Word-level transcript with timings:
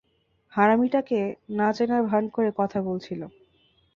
হারামীটাকে 0.53 1.19
না 1.49 1.67
চেনার 1.73 2.01
ভান 2.03 2.23
করে 2.29 2.49
কথা 2.55 2.79
বলছিলাম। 2.81 3.31